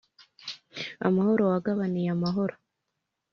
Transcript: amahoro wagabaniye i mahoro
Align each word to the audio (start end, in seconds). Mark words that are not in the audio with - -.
amahoro 1.07 1.41
wagabaniye 1.51 2.09
i 2.15 2.19
mahoro 2.23 2.55